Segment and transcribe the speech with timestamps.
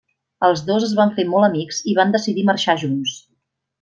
[0.45, 3.15] Els dos es van fer molt amics i van decidir marxar junts.